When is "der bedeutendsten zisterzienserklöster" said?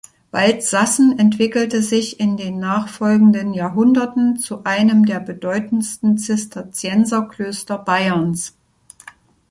5.05-7.77